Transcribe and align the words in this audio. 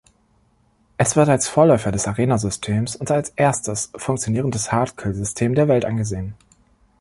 Es 0.97 1.15
wird 1.15 1.29
als 1.29 1.47
Vorläufer 1.47 1.91
des 1.91 2.07
Arena-Systems 2.07 2.95
und 2.95 3.11
als 3.11 3.29
erstes 3.35 3.91
funktionierendes 3.95 4.71
"Hardkill-System" 4.71 5.53
der 5.53 5.67
Welt 5.67 5.85
angesehen. 5.85 6.33